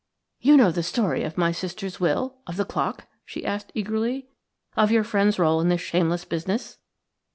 "You 0.39 0.57
know 0.57 0.71
the 0.71 0.81
story 0.81 1.23
of 1.23 1.37
my 1.37 1.51
sister's 1.51 1.99
will–of 1.99 2.57
the 2.57 2.65
clock?" 2.65 3.05
she 3.23 3.45
asked 3.45 3.71
eagerly: 3.75 4.29
"of 4.75 4.89
your 4.91 5.03
friend's 5.03 5.37
role 5.37 5.61
in 5.61 5.69
this 5.69 5.81
shameless 5.81 6.25
business?" 6.25 6.79